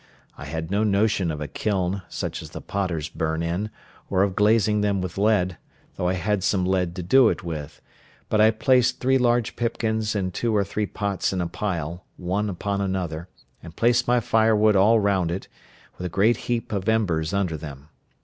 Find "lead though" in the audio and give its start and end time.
5.15-6.07